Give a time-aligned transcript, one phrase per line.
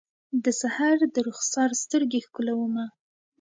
[0.43, 2.85] د سحر درخسار سترګې ښکلومه